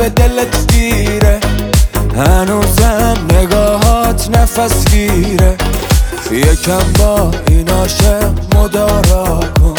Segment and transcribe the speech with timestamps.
[0.00, 1.40] به دلت گیره.
[2.16, 5.56] هنوزم نگاهات نفس گیره.
[6.30, 9.74] یکم با این عاشق مدارا کن.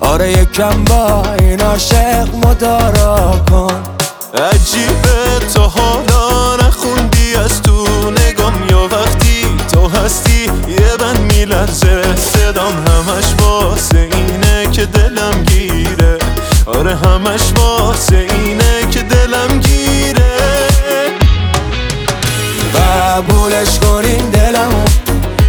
[0.00, 3.82] آره یکم با این عاشق مدارا کن.
[4.34, 12.72] عجیبه تو حالا نخوندی از تو نگام یا وقتی تو هستی یه بند میلرزه صدام
[12.72, 13.93] همش واسه
[17.14, 20.36] همش واسه اینه که دلم گیره.
[22.74, 24.84] قبولش کن دلمو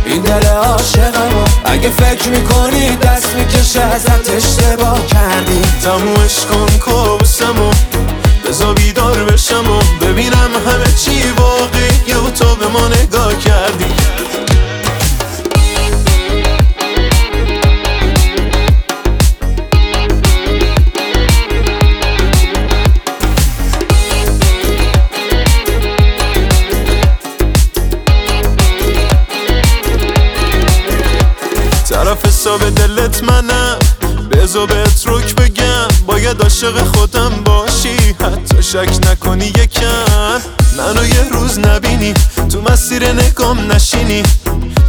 [0.06, 1.44] این دل عاشقمو.
[1.66, 5.62] اگه فکر می‌کنی دست می‌کشه ازت اشتباه کردی.
[5.84, 7.72] تمومش کن کابوسمو
[8.48, 11.32] بزا بیدار بشم و ببینم همه چی
[31.90, 33.80] طرف حساب دلت منم
[34.32, 37.98] بزا بهت روک بگم باید عاشق خودم باشی.
[37.98, 40.42] حتی شک نکنی یکم.
[40.78, 42.14] منو یه روز نبینی
[42.52, 44.24] تو مسیر نگام نشینی.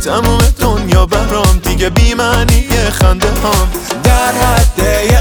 [0.05, 3.69] تموم دنیا برام دیگه بیمعنی خنده هم
[4.05, 4.81] در حد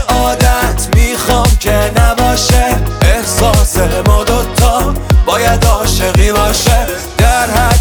[0.09, 2.65] عادت می‌خوام که نباشه.
[3.01, 4.93] احساس ما دوتا
[5.25, 6.87] باید عاشقی باشه.
[7.17, 7.74] در حد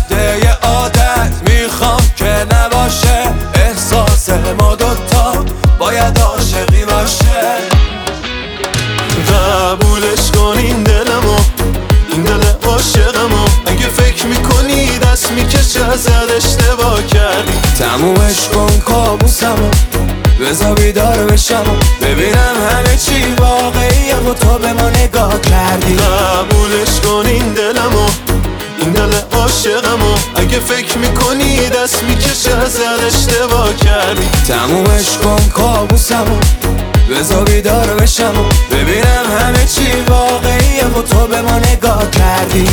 [15.14, 19.70] دست می‌کشه ازت اشتباه کردی تمومش کن کابوسمو
[20.40, 21.64] بزا بیدار بشم
[22.02, 25.96] ببینم همه چی واقعیه و تو به ما نگاه کردی.
[25.96, 28.08] قبولش کن این دلمو
[28.80, 34.28] این دل عاشقمو اگه فکر می‌کنی دست می‌کشه ازت اشتباه کردی.
[34.48, 36.38] تمومش کن کابوسمو
[37.10, 38.34] بزا بیدار بشم
[38.70, 42.68] ببینم همه چی واقعیه و تو به ما نگاه کردی.